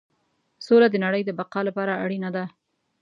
سوله 0.65 0.87
د 0.91 0.95
نړۍ 1.05 1.21
د 1.25 1.31
بقا 1.39 1.61
لپاره 1.67 1.99
اړینه 2.03 2.29
ده. 2.35 2.45